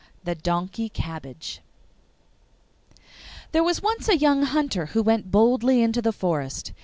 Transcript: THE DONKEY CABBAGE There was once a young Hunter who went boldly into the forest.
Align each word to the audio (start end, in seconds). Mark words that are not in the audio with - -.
THE 0.23 0.33
DONKEY 0.33 0.89
CABBAGE 0.89 1.61
There 3.51 3.63
was 3.63 3.83
once 3.83 4.09
a 4.09 4.17
young 4.17 4.41
Hunter 4.41 4.87
who 4.87 5.03
went 5.03 5.29
boldly 5.29 5.83
into 5.83 6.01
the 6.01 6.11
forest. 6.11 6.73